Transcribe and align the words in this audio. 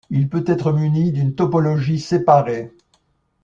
Il 0.09 0.29
peut 0.29 0.43
être 0.47 0.71
muni 0.71 1.11
d'une 1.11 1.35
topologie 1.35 1.99
séparée. 1.99 2.73